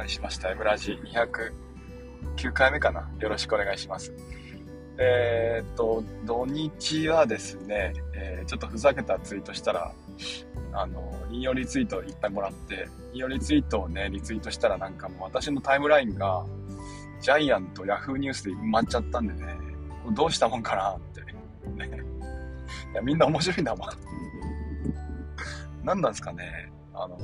[0.00, 0.50] 介しました。
[0.50, 0.98] M ラジ
[2.42, 3.10] 209回目かな。
[3.18, 4.12] よろしくお願いします。
[4.98, 9.94] えー、っと土日はですね、えー、ちょっとふざけたツイートしたら
[10.74, 16.44] あの引用リツイートいっぱいもらって引用リツイートをねリツイートしたらなんかもう私のタイムラインが
[17.22, 19.56] ジャイアントヤフーニュースで埋まっちゃったんでね
[20.14, 21.20] どうしたもんかなって。
[21.22, 22.02] ね。
[22.92, 23.88] いやみんな面白いんだもん。
[25.82, 26.70] 何なんですかね。
[26.92, 27.18] あの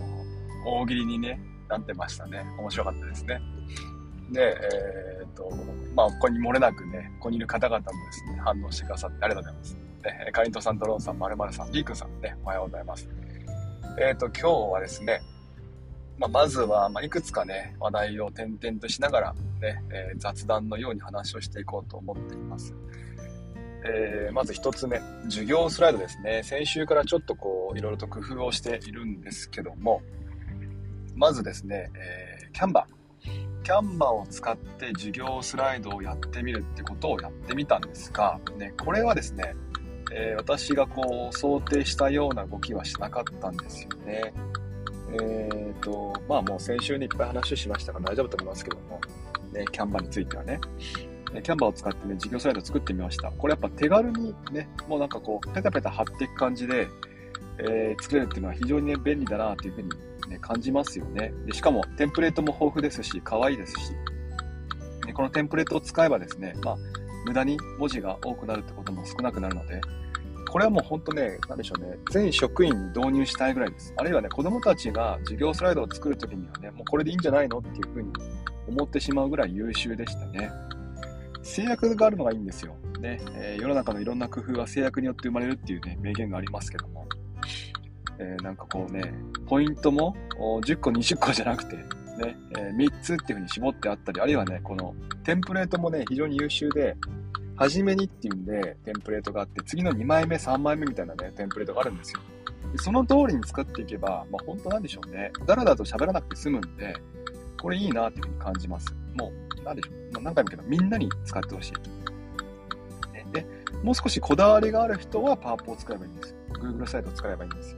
[0.64, 2.44] 大喜利にねなってましたね。
[2.58, 3.40] 面白かったですね。
[4.30, 4.56] で、
[5.20, 5.50] えー、っと、
[5.94, 9.78] まあ、ここに漏れなくね、ここにいる方々もですね、反応してくださってありがとうございます。
[10.26, 13.08] で、かりんとさん、ドローンさん、まるまるさん、リーくんさんね、おはようございます。
[13.98, 15.20] えー、っと、今日はですね、
[16.18, 22.74] まあ、まずは、まあ、いくつかね、話題を転々としながら、ね、えー、雑談のように話をしていこうと思っています。
[23.88, 26.42] えー、まず一つ目、授業スライドですね。
[26.42, 30.02] 先週からちょっとこう、いろいろと工夫をしているんですけども、
[31.16, 32.96] まずですね、えー、キャンバー。
[33.64, 39.56] キャンバーを使って授業スライドをやってみるってことをやってみたんですが、ね、これはですね、
[40.14, 44.32] えー、私がこう想定したような動きはしなかったんですよね。
[45.12, 49.00] えーと、まあもう先週にいっぱい話をしましたから大丈夫と思いますけども、
[49.52, 50.60] ね、キャンバーについてはね。
[51.42, 53.30] キャンバーを使ってね、授業スライドを作ってみました。
[53.32, 56.88] これやっぱ手軽にね、もうなんかこう、ペタペタ貼っていく感じで、
[57.58, 59.90] えー、作れるっていうのは非常にね、便利だなというふうに
[60.28, 61.52] ね、感じますよねで。
[61.52, 63.92] しかも、テンプレートも豊富ですし、可愛いですし、
[65.06, 66.76] ね、このテンプレートを使えばですね、まあ、
[67.24, 69.80] 無駄に文字が多くなるってことも少なくなるので、
[70.50, 73.92] これはもう本当ね、なんでしょうね、全職員に導入したいぐらいです。
[73.96, 78.12] あるいはね、子供たちが授業スライドを作るときにはね、もうこれでいいんじゃないのっていうふうに
[78.68, 80.50] 思ってしまうぐらい優秀でしたね。
[81.42, 82.74] 制約があるのがいいんですよ。
[83.00, 87.06] ね、えー、世の中のいろんな工夫は制約によって生まれるっていうね、名言がありますけども、
[88.18, 89.12] えー、なんかこうね、
[89.46, 94.94] ポイントも10個、20個じゃなくて、ね、えー、3つっていう風に絞ってあったり、あるいはね、この
[95.24, 96.96] テンプレートもね、非常に優秀で、
[97.56, 102.20] 初めにっていうんで、テンプレートがあって、次の2枚目、3枚目みたいなね、テンプレートがあるんですよ。
[102.78, 105.32] その通りに使っていけば、まあ本当なんでしょうね。
[105.46, 106.94] だらだらと喋らなくて済むんで、
[107.60, 108.94] これいいなっていう風に感じます。
[109.14, 110.14] もう、なんでしょう。
[110.14, 111.72] もう何回も言うけど、みんなに使ってほしい。
[113.32, 113.46] で、
[113.82, 116.36] もう少しこだわりがある人はパワポを使えばいいんですよ。
[116.60, 117.75] Google サイトを使えばいいんですよ。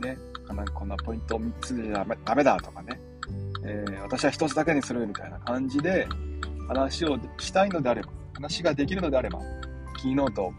[0.00, 0.18] ね、
[0.48, 3.00] なんかこんなポイント3つじゃダメだとかね、
[3.64, 6.06] えー、私は1つだけにするみたいな感じで
[6.68, 9.40] 話をしたいのであれば、話ができるのであれば、
[10.00, 10.52] キーノート、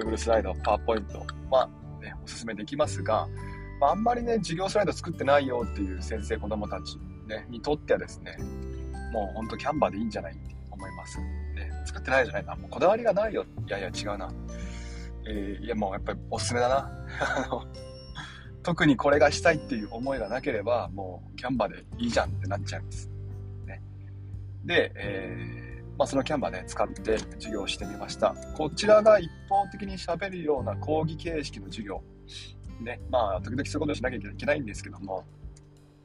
[0.00, 1.68] Google スライド、パワーポイントは、
[2.00, 3.28] ね、おすすめできますが、
[3.80, 6.98] まあ、んまりね、授業スライド作ってないよっていう先生、子供たち、
[7.28, 8.36] ね、にとってはですね、
[9.12, 11.18] もうほんとキャンバーでいいんじゃないって思います。
[11.18, 12.54] ね、作ってないじゃないな。
[12.54, 13.44] もうこだわりがないよ。
[13.66, 14.30] いやいや違うな。
[15.28, 16.90] えー、いやもうやっぱりおすすめだな。
[18.66, 23.08] 特にこれがしたいっていう思いがなければ、もうキャンバーでいいじゃんってなっちゃいます。
[23.64, 23.80] ね、
[24.64, 28.34] で、えー、まあ、そのキャンバーね、使って授業してみました。
[28.56, 32.02] こちらが一方的に喋るような講義形式の授業。
[32.80, 35.22] ね、まあ、時々そういうことしなきゃいけないんですけども、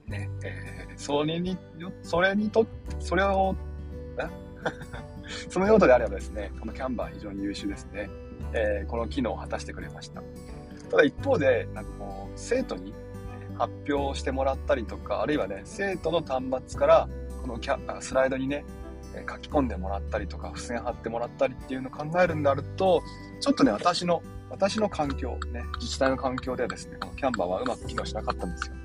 [0.05, 1.57] ね、えー、それに、
[2.03, 2.67] それにと、
[2.99, 3.55] それを、
[5.49, 8.07] その用途であればですね、このキャンバー非常に優秀ですね。
[8.53, 10.21] えー、この機能を果たしてくれました。
[10.91, 12.93] ただ一方で、なんかもう、生徒に
[13.57, 17.09] 発表してもらったりとか、あるいはね、生徒の端末から、
[17.41, 18.65] このキャスライドにね、
[19.29, 23.01] 書き込んでもらったりとか、付箋貼ってもらったりっていうのを考えるんであると、
[23.39, 28.75] ちょっとね、私の、私の環境、ね、自治体の環境ではですね、このキャンバーはうまく機能しなかったんですよ。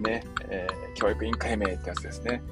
[0.00, 2.42] ね、えー、教育委員会名ってやつですね。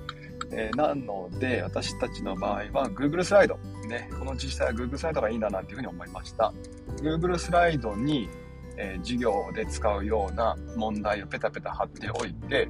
[0.53, 3.59] えー、なので、私たちの場合は Google スライド、
[3.89, 6.53] ね、この自治体は Google スライドがいいんだなっていうふうに思いました。
[6.99, 8.29] Google スライドに、
[8.77, 12.69] えー、授業で使うような問題をペタペタ貼っておいて、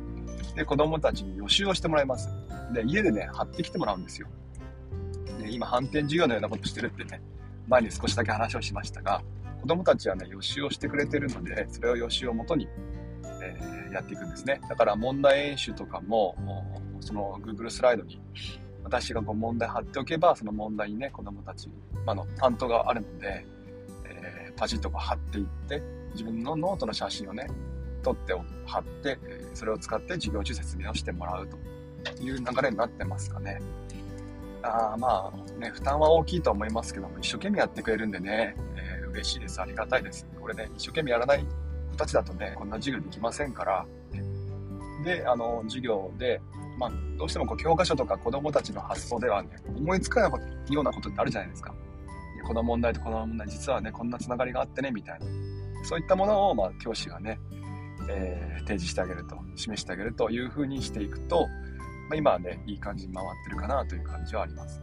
[0.55, 2.28] で、子供たちに予習をしてもらいます。
[2.72, 4.28] で、家でね、貼ってきてもらうんですよ。
[5.39, 7.21] で、今、反転授業のようなことしてるってね、
[7.69, 9.22] 前に少しだけ話をしましたが、
[9.61, 12.69] 子供たちはね、予習をしてくれてるので、それを予習をもとに、
[13.43, 14.61] えー、やっていくんですね。
[14.69, 16.37] だから問題演習とかも、
[17.00, 18.20] その Google スライドに
[18.85, 21.69] 私がこう問題貼っておけば、その問題にね、子供たち、
[22.05, 23.44] まあ、の担当があるので、
[24.05, 25.82] えー、パチッとこう貼っていって、
[26.17, 27.47] 自分のノートの写真をね、
[28.03, 28.35] 撮って
[28.65, 29.19] 貼って、
[29.55, 33.61] それを使って授業中説明をしてもらうという流れになってますかね。
[34.63, 39.61] あまあね、負担は大きいと思いますけども、一生懸命やってくれるんでね、えー、嬉しいです。
[39.61, 40.27] ありがたいです。
[40.41, 41.45] これね、一生懸命やらない
[41.91, 43.87] 子たちだとね、こんな授業できませんから、
[45.05, 46.41] で、あの、授業で、
[46.79, 51.75] まあ、どうしてもこう教科書とか子供たちの発想ではね、思いつかないようなことってあるじゃないですか。
[52.47, 55.27] この問題とこの問題、実はね、こんなつながりがあってね、みたいな。
[55.87, 57.38] そういったものを、まあ、教師がね、
[58.09, 61.47] えー、提示してあげると、示してあげるというふうにしていくと、
[62.09, 64.83] まあ、今はね、いい感じに回ってるかなという感じはあります。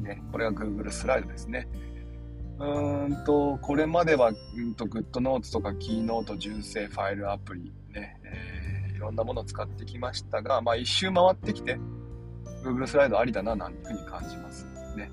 [0.00, 1.66] ね、これが Google スライドですね。
[2.58, 11.78] うーんと、これまでは、うんと、GoodNotes とか Keynote、純正ファイルアプリ、ね、えー、いろんなものを使ってきましたが、まあ一周回ってきて、
[12.62, 14.66] Google スライドありだな、なんていうふうに感じます。
[14.96, 15.10] ね。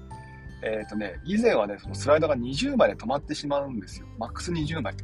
[0.61, 4.07] えっ、ー、とね、以前はね、そのスライドが20枚で止まってしまうんですよ。
[4.17, 4.95] マックス20枚。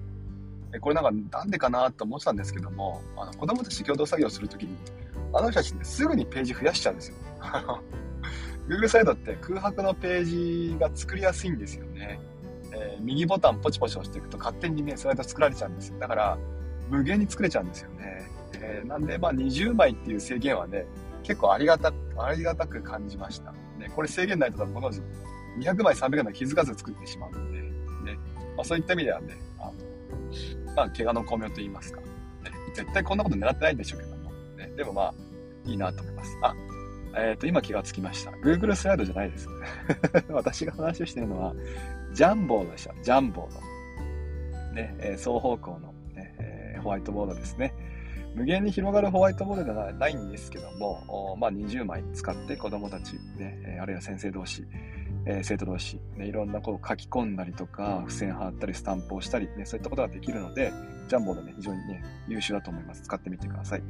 [0.80, 4.76] これなんかなんでかなと思ってたんですけども、あの子供たち共同作業するときに、
[5.34, 7.16] あの人たちってすぐにページ増やしちゃうんですよ。
[8.70, 12.20] Google サイドって空白のページが作りやすいんですよね。
[12.74, 16.00] えー、右ボタンポチポチ押していくと勝手にね、スライド作られちゃうんですよ。
[16.00, 16.38] だから、
[16.90, 18.30] 無限に作れちゃうんですよね。
[18.54, 20.86] えー、なんで、まあ20枚っていう制限はね、
[21.24, 23.52] 結構ありがた、ありがたく感じました。
[23.78, 24.92] ね、これ制限ないと多分この
[25.60, 27.70] 200枚、300枚気づかず作ってしまうので、ね、
[28.56, 29.74] まあ、そういった意味ではね、あの、
[30.76, 32.06] まあ、怪我の巧妙と言いますか、ね、
[32.74, 35.14] 絶対こんなこと狙ってないんでしょうけども、ね、でもまあ、
[35.66, 36.38] いいなと思います。
[36.42, 36.56] あ、
[37.16, 38.32] えっ、ー、と、今気がつきました。
[38.32, 39.48] Google スライドじゃないです。
[40.30, 41.54] 私が話をしているのは、
[42.14, 42.94] ジャンボーでした。
[43.04, 43.62] ジャンボーの。
[44.74, 47.74] ね、えー、双方向の、ねえー、ホワイトボードですね。
[48.36, 54.66] 無限に広がるホワイトボードではないんですけども、まあ、20枚使って子供たち、ね、あるいは先生同士、
[55.26, 60.72] えー、生徒同士、ね、いろんなこう書き込んだりとか、付箋貼ったり、スタンプをしたり、ね、そういったことができるので、
[61.08, 63.04] ジャンボードね、非常にね、優秀だと思います。
[63.04, 63.84] 使ってみてください。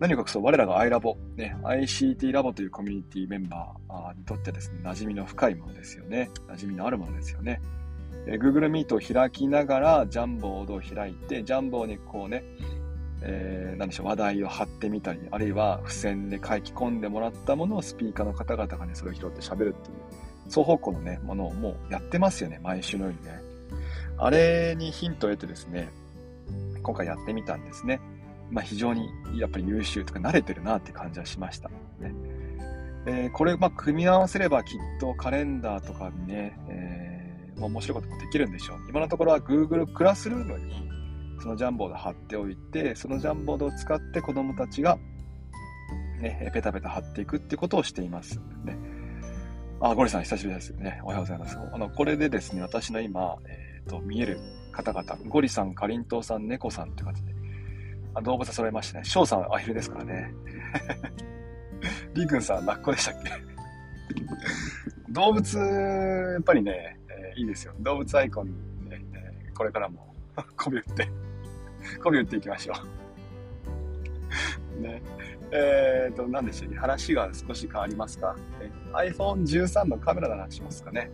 [0.00, 6.30] 何かそ、我らが iLabo、ね、ICT ラボというコミュニティメンバーにとってですね、馴染みの深いものですよね。
[6.48, 7.60] 馴染みのあるものですよね。
[8.26, 12.44] えー、Google Meet を開きながら、ジャンボードを開いて、ジャンボーにこうね、
[13.22, 19.96] えー、何でしょう、話題を貼ってみたり、あるいは付箋で書き込んでもらったものをスピーカーの方々がね、それを拾って喋るっていう、
[20.48, 23.40] 双方向のね、ものをもうやってますよね、毎週のようにね。
[24.16, 25.88] あれにヒントを得てですね、
[26.82, 28.00] 今回やってみたんですね。
[28.50, 31.68] まあ非常にやっぱり優秀とか慣れてるなって感じはしました。
[31.98, 32.14] ね
[33.06, 38.78] えー、これ、まあ、組み合わせればきっとカレンダーとかにね、えー、面白いこともできるんでしょう。
[38.88, 40.88] 今のところは Google クラスルームに
[41.40, 44.98] そのジャンボード貼っておいて、そのジャンボードを使って子供たちが、
[46.20, 48.40] ね、ペタペタ貼っていくってことをしています。
[48.64, 48.78] ね。
[49.86, 50.98] あ、ゴリさん久しぶりですね。
[51.04, 51.58] おはようございます。
[51.58, 54.40] あの、これでですね、私の今、えっ、ー、と、見える
[54.72, 57.34] 方々、ゴリさん、かりんとうさん、猫さんって感じで、
[58.14, 59.04] あ動物揃えましたね。
[59.04, 60.32] 翔さん、アヒルですからね。
[62.14, 63.30] リー君さん、ラッコでしたっけ？
[65.12, 67.74] 動物、やっぱりね、えー、いいですよ。
[67.80, 68.46] 動物アイコン
[68.84, 70.14] にね、えー、これからも
[70.56, 71.08] 媚び打って、
[71.98, 72.74] 媚び打っていきましょ
[74.78, 74.80] う。
[74.80, 75.02] ね。
[75.56, 76.74] えっ、ー、と、何でしたっけ？
[76.74, 78.34] 話が少し変わりますか
[78.92, 81.12] ？iPhone13 のカメラの話しますかね？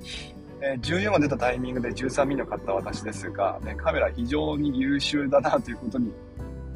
[0.62, 6.12] えー、14が出たタイミングで13ミリの買った私ですが、ね、カメラ非常に優秀だなということに、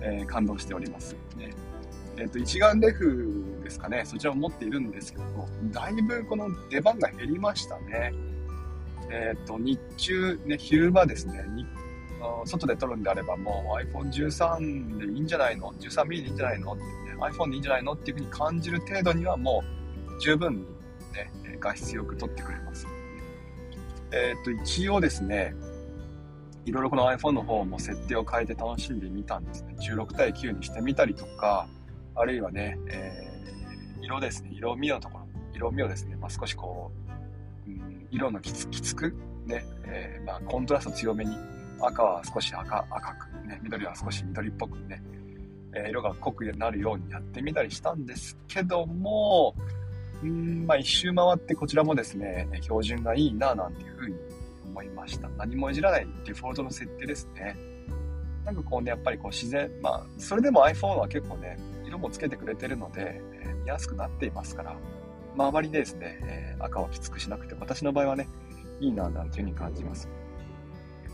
[0.01, 1.17] えー、感動しております。
[1.37, 1.55] ね
[2.17, 8.13] えっ、と、一眼レフですかね、そちらを持っているんですけども、だいぶこの出番が減りましたね。
[9.11, 11.45] えっ、と、日中、ね、昼間ですね、
[12.45, 16.77] 外で撮るんであればもう iPhone13 でいいんじゃないの ?13 ミリでいいんじゃないの、
[17.31, 19.63] iPhone でいいんじゃないのっていうふうに感じる程度にはも
[20.17, 20.63] う十分に
[21.13, 21.31] ね、
[21.61, 22.87] 画質よく撮ってくれます。
[24.13, 25.55] えっ、と、一応ですね、
[26.65, 29.77] いろいろこの iPhone の方も設定を変えて楽しんでみたんですね。
[29.81, 31.69] 16対9にしてみたりとか、
[32.15, 36.91] あるいはね、えー、色ですね、色味のところ、色味をですね、まあ、少しこ
[37.67, 39.15] う、うん、色のきつきつく、
[39.47, 41.37] ね、えー、まあ、コントラスト強めに
[41.81, 45.03] 赤は少し赤赤く、ね、緑は少し緑っぽくね、
[45.75, 49.55] え、色が濃くなるようにやってみたりしたんですけども、
[50.23, 54.17] うん、まあ一周回ってこちらもですね、標準がいいななんていうふうに
[54.71, 55.29] 思いました。
[55.31, 57.57] 何もいじらないデフォルトの設定ですね。
[58.45, 64.77] なんかこうね、やっぱりこう自然、まあ、それでも iPhone は結構ね、色もつけてくれてるので、え、見やすくなっていますから、
[65.35, 68.29] まああまりですね、え、赤をきつくしなくて、私の場合はね、
[68.81, 70.09] いいななんていうふうに感じます。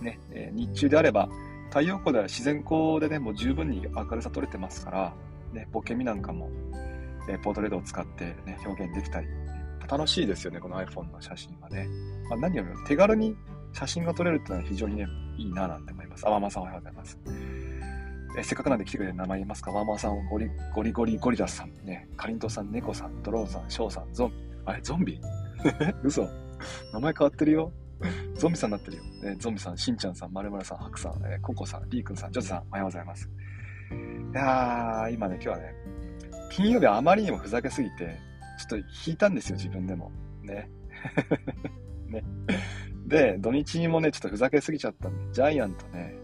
[0.00, 1.29] ね、え日中であれば、
[1.71, 5.15] 太陽光では自然光でね、もう十分に明るさ取れてますから、
[5.53, 6.50] ね、ボケ身なんかも、
[7.29, 9.29] えポートレートを使ってね、表現できたり、
[9.89, 11.87] 楽しいですよね、この iPhone の写真はね。
[12.29, 13.37] まあ、何よりも手軽に
[13.73, 15.07] 写真が撮れるっていうのは非常にね、
[15.39, 16.27] いいななんて思います。
[16.27, 17.19] あ、ママさんおはようございます。
[18.39, 24.37] えせっかくなんで来てくれる名前言いますかワーマーさん、ゴリゴリゴリゴリラスさん、ね、かりんとさん、猫さん、ドローンさん、ショウさん、ゾンビ。
[24.67, 25.21] あれ、ゾンビ？
[26.03, 26.29] 嘘
[26.93, 27.73] 名前変わってるよ。
[28.35, 29.02] ゾンビさんになってるよ。
[29.25, 33.28] えゾンビさん、しんちゃんさん、まるまるさん、ハクさん、えー、ココさん、リーくんさん、ジョジさん、おはようございます。
[34.33, 35.75] いやー、今ね、今日はね、
[36.50, 38.16] 金曜日あまりにもふざけすぎて、
[38.59, 40.11] ちょっと引いたんですよ、自分でも。
[40.42, 40.71] ね。
[42.09, 42.25] ね。
[43.07, 46.14] で、土日もね、ちょっとふざけすぎちゃったんで、ジャイアントね、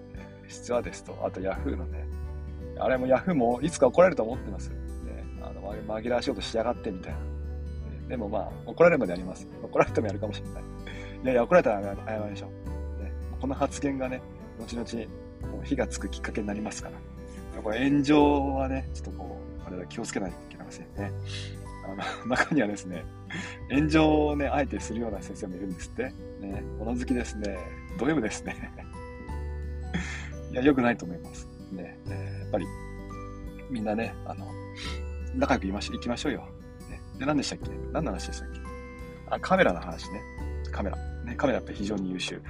[0.49, 2.07] 実はですと、あと Yahoo のね、
[2.79, 4.71] あれも Yahoo もいつか怒られると思ってます。
[4.71, 4.77] ね、
[5.43, 7.19] あの紛らわしようとしやがってみたいな。
[8.09, 9.49] でもまあ、怒られるまでやります。
[9.63, 10.76] 怒られてもやるかもしれない。
[11.23, 12.49] いやいや、怒られたら謝りましょ
[12.99, 13.03] う。
[13.03, 14.21] ね、この発言がね、
[14.59, 17.63] 後々、もう火がつくきっかけになりますから。
[17.63, 21.11] これ炎上はね、ちょっとこう、あれだ気をつけないといけませんね。
[21.85, 21.89] あ
[22.25, 23.05] の、 中にはですね、
[23.71, 26.05] 炎上をね、あえてするような先生もいるんですって。
[26.41, 27.57] ね、物好きですね。
[27.99, 28.73] ド M ですね。
[30.53, 31.49] いや、良くないと思います。
[31.73, 32.67] ね、えー、やっぱり、
[33.71, 34.47] みんなね、あの、
[35.35, 36.41] 仲良くいまし行きましょうよ。
[36.89, 37.71] ね、で、何でしたっけ？
[37.93, 38.61] 何の話でしたっけ？
[39.31, 40.21] あ、カメラの話ね。
[40.71, 40.97] カメラ。
[41.25, 42.41] ね、カメラって非常に優秀。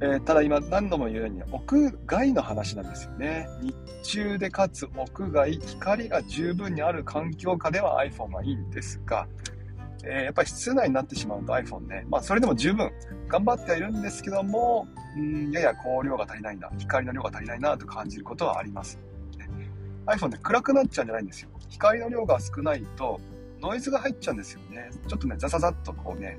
[0.00, 3.48] えー、ただ今何度も言うように屋外の話なんですよね。
[3.62, 9.26] 日中でかつ屋外、光が十分にある環境下では iPhone はいいんですが、
[10.04, 12.90] えー、やっぱり室内になってしまうと iPhone ね、まあそれでも十分
[13.28, 14.86] 頑張ってはいるんですけども、
[15.16, 18.98] うんやや光量が足りないんだ、光の量が足りないなと感じることはあります。
[19.38, 19.48] ね、
[20.04, 21.48] iPhone って暗くなっちゃうんじゃないんですよ。
[21.70, 23.18] 光の量が少ないと
[23.60, 24.90] ノイズが入っちゃうんですよね。
[25.08, 26.38] ちょっとね、ザザザッとこうね、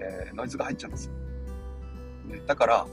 [0.00, 1.12] えー、ノイズが入っちゃうんですよ。
[2.26, 2.86] ね、だから、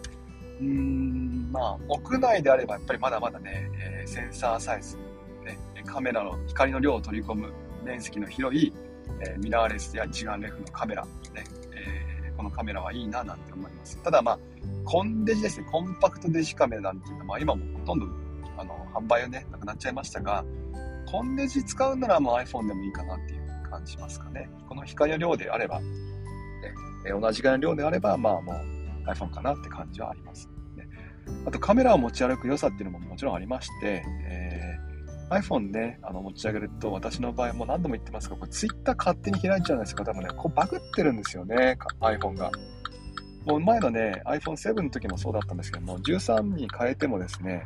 [0.59, 4.97] うーん、まあ、屋内であればやっぱりまだまだね、えー、センサーサイズ、
[5.43, 7.51] ね、カメラの光の量を取り込む
[7.83, 8.73] 面積の広い、
[9.21, 11.09] えー、ミラーレスや一眼レフのカメラ、ね
[11.71, 13.97] えー、このカメラはいいななんて思います。
[14.03, 14.39] ただまあ、
[14.85, 18.05] コンデジですね、コンパクトデジカメラなんていうのは、まあ、今もほとんど
[18.57, 20.45] あの販売はね、なくなっちゃいましたが、
[21.05, 24.49] コンデジ使うならもう iPhone でもいいかなっていう感じますかね。
[24.67, 25.81] この光の量であれば、
[26.63, 26.73] ね、
[27.05, 30.49] え同じぐらいの量であれば、まあもう iPhone かなって感じはあります。
[30.75, 30.87] ね、
[31.45, 40.03] あとカメラを持ち歩く良さっていうのももちろんありまして、えー、iPhone ね、あの持ち上げると、私の場合も何度も言ってますが、これ Twitter 勝手に開いちゃうんですよ。
[40.03, 42.51] 多分ね、こうバグってるんですよね、iPhone が。
[43.45, 47.61] もう前のね、iPhone7 の時もそうだったんですけども、13に変えてもですね、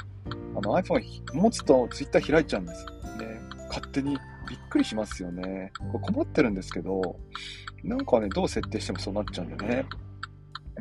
[0.55, 1.01] あの iPhone
[1.33, 2.85] 持つと Twitter 開いちゃうんです
[3.19, 3.39] ね。
[3.69, 5.71] 勝手にびっくりしますよね。
[5.91, 7.19] これ困ってるんですけど、
[7.83, 9.85] なんかね、どう設定してもそうなっちゃうんだよね。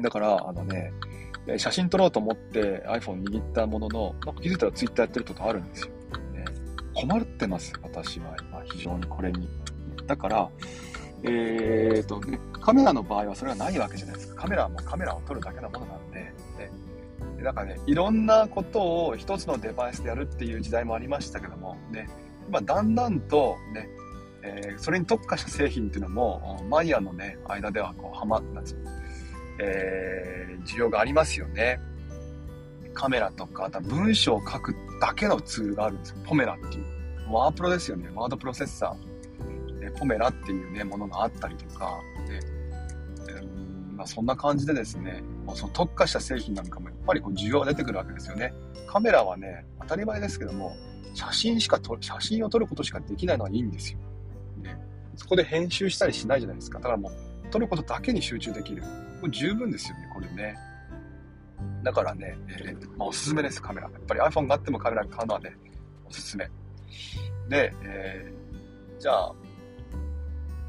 [0.00, 0.92] だから、あのね、
[1.58, 5.88] 写真撮ろうと思って iPhone 握ったものの、なんか気づいたら Twitter やってることあるんですよ。
[6.32, 6.44] ね、
[6.94, 9.48] 困ってます、私は今、非常にこれに。
[10.06, 10.50] だから、
[11.22, 12.20] えーと、
[12.60, 14.42] カメラの場合はそれはないわけじゃないですか。
[14.42, 16.32] カメラはもうカメラを撮るだけのものなんで、ね、
[17.42, 22.08] だかね、いろんなことを一つのデバイスでやるっていう時代もありましたけども、ね、
[22.48, 23.88] 今だんだんとね、
[24.42, 28.64] えー、それに特化した製品っていうのも、マイヤーのね、間ではこう、はま、なん
[29.58, 31.80] えー、需要がありますよね。
[32.94, 36.16] カメラとか、あと文章を書くだけのツールがあるんですよ。
[36.24, 36.84] ポメラっていう。
[37.30, 38.08] ワープロですよね。
[38.14, 39.78] ワードプロセッサー。
[39.80, 42.40] でポメラっていうね、ものがあったりとか、で、
[43.96, 48.52] まあ、そんな感じでですね、もうその特化した製品なんかもやっぱりこう需要が出てくるわけですよね。
[48.86, 50.76] カメラはね、当たり前ですけども、
[51.14, 53.98] 写真しか撮る、写真を撮ることしかできないのはいいんですよ。
[54.62, 54.78] ね、
[55.16, 56.78] そこで編集したりしないじゃないですか。
[56.78, 58.82] だからもう、撮ることだけに集中できる。
[59.20, 60.56] これ十分ですよね、これね。
[61.82, 63.88] だからね、えー、まあ、おすすめです、カメラ。
[63.90, 65.56] やっぱり iPhone があってもカメラ買うのはね、
[66.08, 66.48] おすすめ。
[67.48, 69.34] で、えー、じゃあ、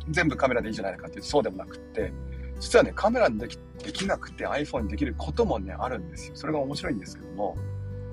[0.10, 2.14] 全部カメラでいいじゃないかっていうとそうでもなくって、
[2.60, 6.36] 実はね、カメラにできできなくて iPhone にできることもね、あるんですよ。
[6.36, 7.56] それが面白いんですけども、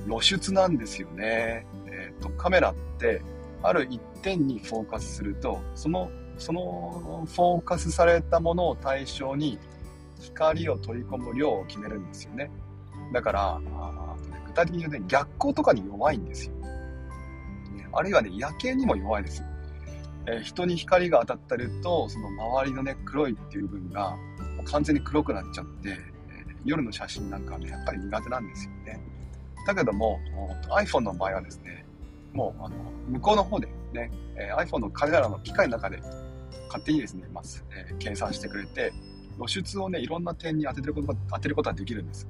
[0.07, 1.67] 露出なんですよね。
[1.87, 3.23] えっ、ー、と、カメラって、
[3.63, 9.59] ある一点にフォーカスすると、そのそのフォーカスされたものを対象に
[10.21, 12.51] 光を取り込む量を決めるんですよね。
[13.13, 16.55] だから、あ具体的に言うと、ね、逆光とかに弱いんですよ。
[17.93, 19.45] あるいはね、夜景にも弱いです。
[20.27, 24.17] え、人に光が当たってると、その周りのね、黒いっていう部分が
[24.65, 25.97] 完全に黒くなっちゃって、え、
[26.65, 29.01] 夜の写真なんかはね、やっぱり苦手なんですよね。
[29.67, 30.21] だけども、
[30.71, 31.85] iPhone の場合はですね、
[32.33, 32.77] もう、あの、
[33.09, 36.01] 向こうの方でね、えー、iPhone のカメラの機械の中で
[36.67, 38.93] 勝手にですね、まず、えー、計算してくれて、
[39.37, 42.29] 露出をね、いろんな点に当ててることが、当てることができるんです。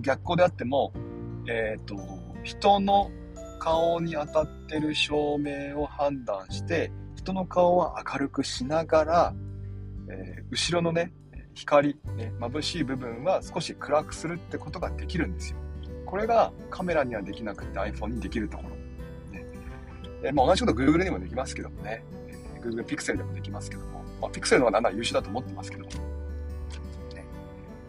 [0.00, 0.92] 逆光であっても、
[1.48, 1.96] えっ、ー、と、
[2.44, 3.10] 人の
[3.58, 9.34] 顔に当たってる照明を判断して、人の顔は明るくしながら、
[10.10, 11.12] えー、後ろのね、
[11.54, 15.58] 光、ね、眩しい部分は少し暗くするってことができるんですよ。
[16.08, 18.70] これがカメラにはできなくて iPhone にできるところ。
[19.38, 19.44] ね
[20.22, 22.02] えまあ、同じこと Google にもできますけどもね。
[22.62, 25.96] Google Pixel でもできますけども、まあ、Pixel の方がなんなら優秀だと思ってますけども、ね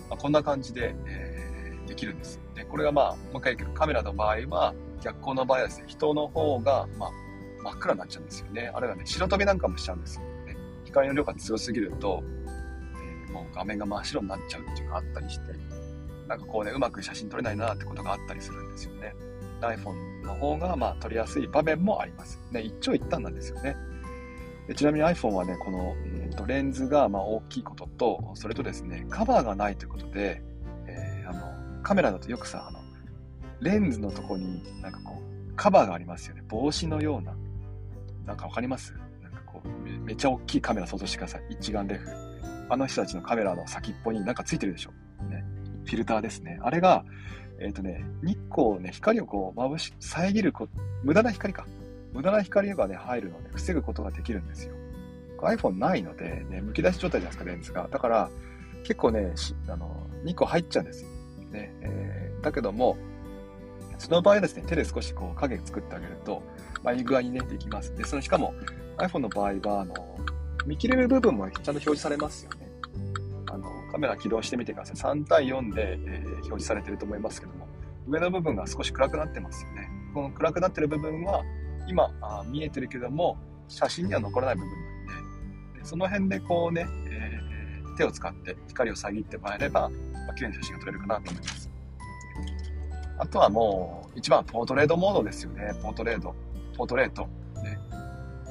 [0.09, 2.41] まあ、こんな感じで、えー、できるんです。
[2.55, 7.11] で、これがまあ、もう一回言うけど、カメラの場合は、逆光の場合はですね、人の方が、まあ、
[7.63, 8.69] 真っ暗になっちゃうんですよね。
[8.73, 10.57] あるいはね、白飛びなんかもしちゃうんですよね。
[10.83, 12.21] 光の量が強すぎると、
[13.27, 15.68] えー、もう画面が真っ白になっちゃうっていうのがあったりして、
[16.29, 19.15] なんかこうね、うまく写真撮れないなってことがあったりするんですよね。
[19.61, 22.39] iPhone の方が、まあ、撮りやすい場面もあります。
[22.51, 23.75] ね、一長一短なんですよね。
[24.67, 30.43] でちなみに iPhone はね、この、うんと、レンズがま大きいことと、それとですね、カバーがないということで、
[30.85, 32.79] えー、あの、カメラだとよくさ、あの、
[33.59, 36.43] レンズのとこになんかこう、カバーがありますよね。
[36.47, 37.35] 帽子のような。
[38.27, 38.93] なんかわかります？
[39.23, 41.41] なんかこうめ、めっちゃ大きいカメラ想像してください。
[41.49, 42.07] 一眼レフ。
[42.69, 44.91] あの人たちのカメラの先っぽになんかついてるでしょ。
[45.27, 45.43] ね。
[45.89, 46.59] フィルターですね。
[46.61, 47.03] あれが、
[47.59, 51.65] えっ、ー、とね、日光ね、光をこう、眩し、遮ること、無駄な光か。
[52.13, 54.75] 無駄な光がね、入るので、防ぐことができるんですよ。
[55.41, 57.87] iPhone ないので、ね、剥き出し状態じゃないですか、レンズが。
[57.91, 58.29] だから、
[58.83, 59.33] 結構ね、
[59.67, 61.09] あの、日光入っちゃうんですよ。
[61.51, 62.97] ね、えー、だけども、
[63.97, 66.41] その場合はですね、手で少しこう影作ってあげると、
[66.83, 67.95] まあ、いい具合にね、できます。
[67.95, 68.53] で、その、しかも
[68.97, 69.95] iPhone の場合は、あの、
[70.65, 72.51] 見切れる部分もちゃんと表示されますよ。
[73.91, 75.15] カメラ起動してみてください。
[75.15, 77.67] 3対4で、えー、表示されてると思いますけども、
[78.07, 79.89] 上の部分が少し暗くなってますよね。
[80.13, 81.43] この暗くなってる部分は、
[81.87, 84.71] 今あ見えてるけども、写真には残らない部分
[85.05, 91.69] なんで、でその辺でこうね、えー、手を使って光を遮ってもらえれば、まあ、綺麗な写真が撮れるかなと思います。
[93.19, 95.71] あとはもう、一番ポートレートモードですよね。
[95.83, 96.33] ポートレート。
[96.77, 97.27] ポートレート。
[97.61, 97.77] ね。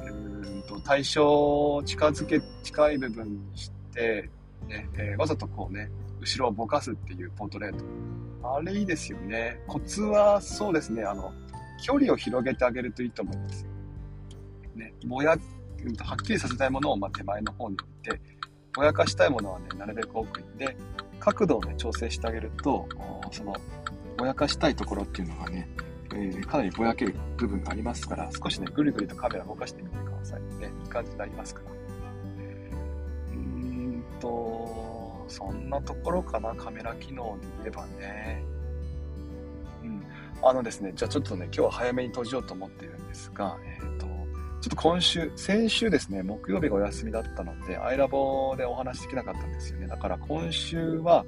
[0.06, 4.28] うんと、対象を近づけ、近い部分にして、
[4.68, 7.84] ね、えー、わざとこうね、後ろをぼかすっていうポートレート。
[8.42, 9.60] あれいいですよね。
[9.66, 11.32] コツはそうですね、あの、
[11.82, 13.66] 距離を広げてあげるといいと思います。
[14.74, 15.36] ね、ぼや、は
[16.14, 18.20] っきりさせたいものをま手前の方に置いて、
[18.74, 20.76] ぼやかしたいものはね、なるべく奥にで、
[21.18, 22.88] 角度をね、調整してあげると、
[23.32, 23.54] その、
[24.16, 25.68] ぼやかしたいところっていうのがね、
[26.14, 30.72] えー、かなりぼやける部分がありますから、少しね、ぐるぐるとカメラ動かしてみてくださいね。
[30.84, 31.67] いい感じになりますから。
[34.20, 38.42] と、そんなところかな、カメラ機能で言えばね。
[39.82, 40.02] うん。
[40.42, 44.14] あのですね、じゃあちょっとね、今日は早めに閉じようと思っているんですが、えっ、ー、と、ちょ
[44.66, 49.86] っと今週、先週ですね、木曜日がお休みだったので、アイラボでお話できなかったんですよね。
[49.86, 51.24] だから今週は、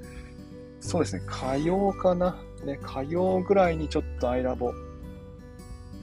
[0.79, 2.37] そうですね、火曜かな。
[2.65, 4.73] ね、火曜ぐらいにちょっとアイラボ、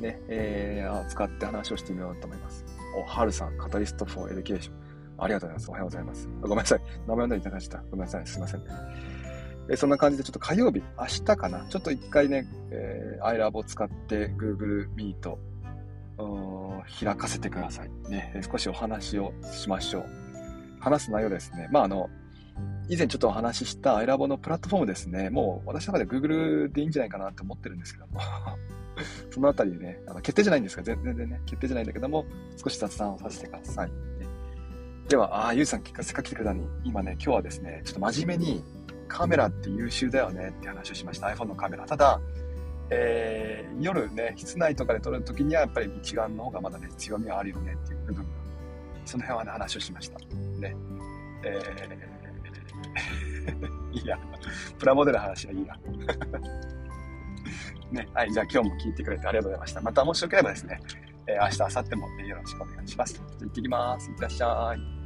[0.01, 2.65] ね、えー、使って話をしてみようと思います。
[2.97, 4.75] お、はるさん、カタリストフォーエデュケーション。
[5.19, 5.69] ありがとうございます。
[5.71, 6.29] おはようございます。
[6.41, 6.81] ごめんなさい。
[6.81, 7.79] 名前呼んでいただきました。
[7.91, 8.27] ごめんなさい。
[8.27, 8.63] すいません。
[9.71, 11.67] えそんな感じでちょっと火曜日、明日かな？
[11.69, 15.37] ちょっと一回ね、えー、アイラボを使って Google Meet
[17.05, 17.91] 開かせてください。
[18.11, 20.05] ね、少しお話をしましょう。
[20.81, 21.69] 話す内容ですね。
[21.73, 22.09] まあ、あの、
[22.89, 25.31] 以前ちょっとお話ししたアイラボのプラットフォームですね。
[25.31, 28.21] もう私の中で Google でいいんじゃないかなって思ってるんですけども
[29.31, 32.25] そのあたりね、あの決定じゃないんですが、全然ね、決定じゃないんだけども、
[32.57, 33.93] 少し雑談をさせてください。
[35.09, 38.63] では、ああ、ゆうさん、せっかく来てくれたのに、今ね、今日はですね、ちょっと真面目に
[39.09, 41.29] カメラって優秀だよねって話をしました。
[41.29, 41.87] iPhone のカメラ。
[41.87, 42.21] ただ、
[42.91, 48.31] えー、夜ね、室内とかで撮るときにはやっぱり一眼の方がまだね、強みはあるよねっていう部分が、
[49.07, 50.19] その辺はね、話をしました。
[50.19, 50.77] ね。
[51.43, 54.19] えー、 いいや、
[54.79, 55.75] プラモデルの話はいいや。
[57.91, 59.81] ね、はい、じゃあ今日も聞いてくれてありがとうございました。
[59.81, 60.79] また面白ければですね、
[61.27, 63.15] えー、明日、明後日もよろしくお願いします。
[63.15, 64.11] じゃ行ってきます。
[64.11, 64.98] いってらっしゃい。